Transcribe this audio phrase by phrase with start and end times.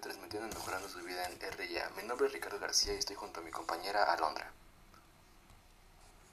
[0.00, 1.90] transmitiendo y mejorando su vida en RIA.
[1.96, 4.50] Mi nombre es Ricardo García y estoy junto a mi compañera Alondra.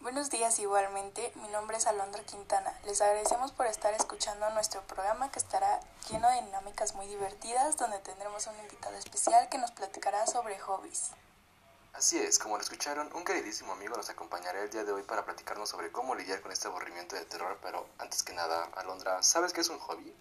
[0.02, 2.80] Buenos días igualmente, mi nombre es Alondra Quintana.
[2.86, 5.80] Les agradecemos por estar escuchando nuestro programa que estará
[6.12, 11.09] lleno de dinámicas muy divertidas donde tendremos un invitado especial que nos platicará sobre hobbies.
[11.93, 15.25] Así es, como lo escucharon, un queridísimo amigo nos acompañará el día de hoy para
[15.25, 19.54] platicarnos sobre cómo lidiar con este aburrimiento de terror, pero antes que nada, Alondra, ¿sabes
[19.54, 20.13] qué es un hobby?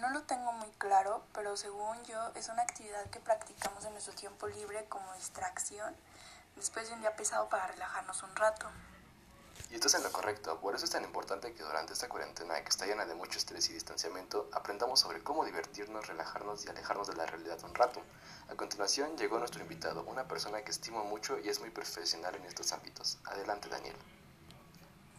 [0.00, 4.12] No lo tengo muy claro, pero según yo es una actividad que practicamos en nuestro
[4.14, 5.94] tiempo libre como distracción
[6.56, 8.66] después de un día pesado para relajarnos un rato.
[9.70, 12.60] Y esto es en lo correcto, por eso es tan importante que durante esta cuarentena
[12.62, 17.08] que está llena de mucho estrés y distanciamiento, aprendamos sobre cómo divertirnos, relajarnos y alejarnos
[17.08, 18.02] de la realidad un rato.
[18.50, 22.44] A continuación llegó nuestro invitado, una persona que estimo mucho y es muy profesional en
[22.44, 23.18] estos ámbitos.
[23.24, 23.96] Adelante Daniel.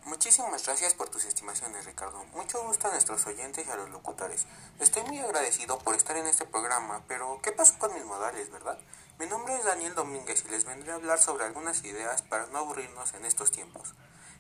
[0.06, 2.24] Muchísimas gracias por tus estimaciones, Ricardo.
[2.36, 4.46] Mucho gusto a nuestros oyentes y a los locutores.
[4.80, 8.78] Estoy muy agradecido por estar en este programa, pero ¿qué pasó con mis modales, verdad?
[9.18, 12.60] Mi nombre es Daniel Domínguez y les vendré a hablar sobre algunas ideas para no
[12.60, 13.96] aburrirnos en estos tiempos.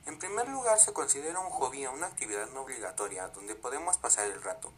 [0.06, 4.44] En primer lugar, se considera un hobby una actividad no obligatoria donde podemos pasar el
[4.44, 4.72] rato,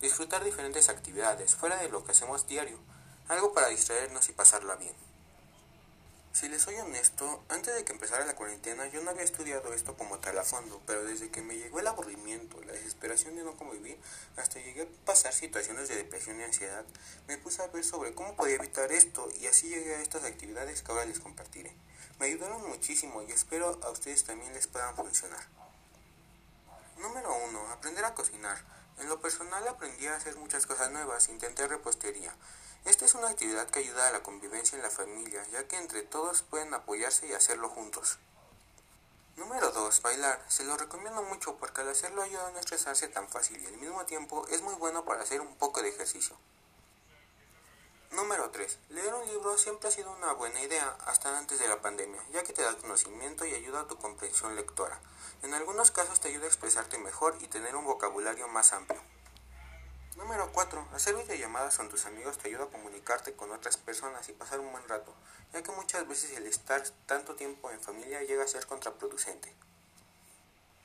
[0.00, 2.78] disfrutar diferentes actividades fuera de lo que hacemos diario,
[3.28, 5.09] algo para distraernos y pasarla bien.
[6.32, 9.96] Si les soy honesto, antes de que empezara la cuarentena yo no había estudiado esto
[9.96, 13.56] como tal a fondo, pero desde que me llegó el aburrimiento, la desesperación de no
[13.56, 13.98] convivir,
[14.36, 16.84] hasta llegué a pasar situaciones de depresión y ansiedad,
[17.26, 20.82] me puse a ver sobre cómo podía evitar esto y así llegué a estas actividades
[20.82, 21.74] que ahora les compartiré.
[22.20, 25.44] Me ayudaron muchísimo y espero a ustedes también les puedan funcionar.
[26.98, 27.68] Número 1.
[27.72, 28.56] Aprender a cocinar.
[28.98, 32.32] En lo personal aprendí a hacer muchas cosas nuevas, intenté repostería.
[32.84, 36.02] Esta es una actividad que ayuda a la convivencia en la familia, ya que entre
[36.02, 38.18] todos pueden apoyarse y hacerlo juntos.
[39.36, 40.02] Número 2.
[40.02, 40.44] Bailar.
[40.48, 43.76] Se lo recomiendo mucho porque al hacerlo ayuda a no estresarse tan fácil y al
[43.78, 46.36] mismo tiempo es muy bueno para hacer un poco de ejercicio.
[48.12, 48.78] Número 3.
[48.90, 52.42] Leer un libro siempre ha sido una buena idea hasta antes de la pandemia, ya
[52.42, 55.00] que te da conocimiento y ayuda a tu comprensión lectora.
[55.42, 59.00] En algunos casos te ayuda a expresarte mejor y tener un vocabulario más amplio.
[60.20, 60.88] Número 4.
[60.92, 64.70] Hacer videollamadas con tus amigos te ayuda a comunicarte con otras personas y pasar un
[64.70, 65.14] buen rato,
[65.54, 69.50] ya que muchas veces el estar tanto tiempo en familia llega a ser contraproducente.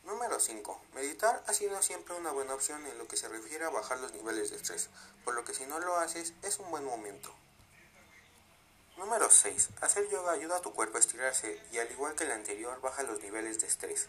[0.05, 0.81] Número 5.
[0.93, 4.13] Meditar ha sido siempre una buena opción en lo que se refiere a bajar los
[4.13, 4.89] niveles de estrés,
[5.25, 7.35] por lo que si no lo haces es un buen momento.
[8.95, 9.69] Número 6.
[9.81, 13.03] Hacer yoga ayuda a tu cuerpo a estirarse y al igual que el anterior baja
[13.03, 14.07] los niveles de estrés.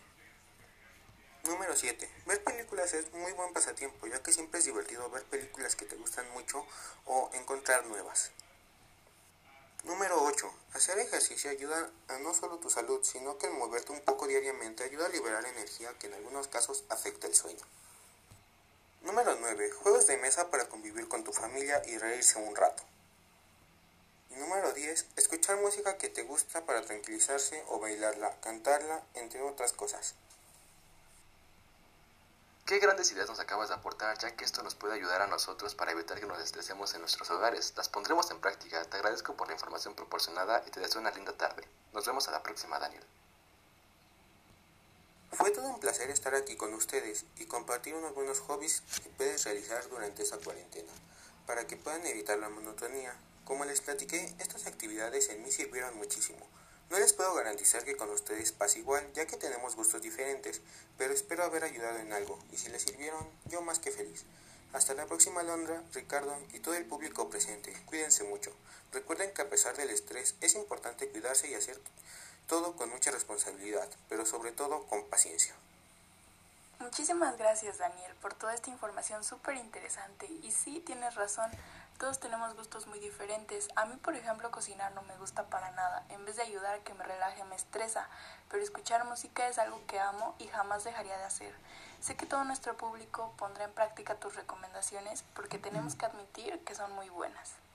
[1.46, 2.10] Número 7.
[2.26, 5.94] Ver películas es muy buen pasatiempo, ya que siempre es divertido ver películas que te
[5.94, 6.66] gustan mucho
[7.04, 8.32] o encontrar nuevas.
[9.84, 10.52] Número 8.
[10.74, 14.82] Hacer ejercicio ayuda a no solo tu salud, sino que el moverte un poco diariamente
[14.82, 17.64] ayuda a liberar energía que en algunos casos afecta el sueño.
[19.02, 19.70] Número 9.
[19.70, 22.82] Juegos de mesa para convivir con tu familia y reírse un rato.
[24.30, 25.06] Número 10.
[25.14, 30.16] Escuchar música que te gusta para tranquilizarse o bailarla, cantarla, entre otras cosas.
[32.66, 35.76] Qué grandes ideas nos acabas de aportar, ya que esto nos puede ayudar a nosotros
[35.76, 37.72] para evitar que nos estresemos en nuestros hogares.
[37.76, 38.84] Las pondremos en práctica.
[38.86, 41.62] Te agradezco por la información proporcionada y te deseo una linda tarde.
[41.92, 43.04] Nos vemos a la próxima, Daniel.
[45.30, 49.44] Fue todo un placer estar aquí con ustedes y compartir unos buenos hobbies que puedes
[49.44, 50.90] realizar durante esta cuarentena,
[51.46, 53.14] para que puedan evitar la monotonía.
[53.44, 56.44] Como les platiqué, estas actividades en mí sirvieron muchísimo.
[56.90, 60.60] No les puedo garantizar que con ustedes pase igual, ya que tenemos gustos diferentes,
[60.96, 64.24] pero espero haber ayudado en algo, y si les sirvieron, yo más que feliz.
[64.72, 67.72] Hasta la próxima Londra, Ricardo y todo el público presente.
[67.86, 68.52] Cuídense mucho.
[68.92, 71.80] Recuerden que a pesar del estrés es importante cuidarse y hacer
[72.46, 75.54] todo con mucha responsabilidad, pero sobre todo con paciencia.
[76.78, 80.26] Muchísimas gracias Daniel por toda esta información súper interesante.
[80.26, 81.50] Y sí, tienes razón,
[81.98, 83.68] todos tenemos gustos muy diferentes.
[83.76, 86.04] A mí, por ejemplo, cocinar no me gusta para nada.
[86.08, 88.08] En vez de ayudar a que me relaje, me estresa.
[88.50, 91.54] Pero escuchar música es algo que amo y jamás dejaría de hacer.
[92.00, 96.74] Sé que todo nuestro público pondrá en práctica tus recomendaciones porque tenemos que admitir que
[96.74, 97.65] son muy buenas.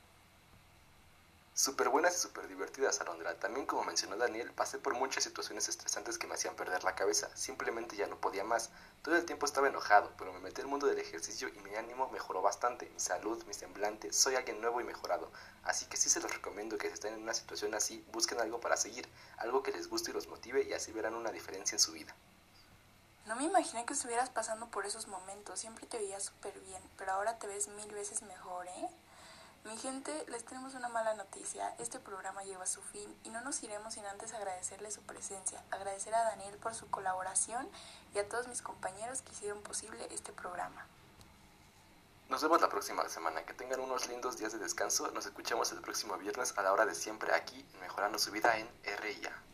[1.62, 3.40] Súper buenas y súper divertidas, Alondra.
[3.40, 7.30] También, como mencionó Daniel, pasé por muchas situaciones estresantes que me hacían perder la cabeza.
[7.36, 8.72] Simplemente ya no podía más.
[9.04, 12.10] Todo el tiempo estaba enojado, pero me metí al mundo del ejercicio y mi ánimo
[12.10, 12.90] mejoró bastante.
[12.90, 15.31] Mi salud, mi semblante, soy alguien nuevo y mejorado.
[15.63, 18.60] Así que sí se los recomiendo que si están en una situación así, busquen algo
[18.60, 19.07] para seguir,
[19.38, 22.16] algo que les guste y los motive y así verán una diferencia en su vida.
[23.28, 25.60] No me imaginé que estuvieras pasando por esos momentos.
[25.60, 28.90] Siempre te veías súper bien, pero ahora te ves mil veces mejor, ¿eh?
[29.63, 31.75] Mi gente, les tenemos una mala noticia.
[31.78, 35.63] Este programa llegó a su fin y no nos iremos sin antes agradecerle su presencia,
[35.69, 37.69] agradecer a Daniel por su colaboración
[38.16, 40.86] y a todos mis compañeros que hicieron posible este programa.
[42.30, 43.44] Nos vemos la próxima semana.
[43.44, 45.12] Que tengan unos lindos días de descanso.
[45.12, 48.69] Nos escuchamos el próximo viernes a la hora de siempre aquí, Mejorando su vida en
[49.00, 49.50] RIA.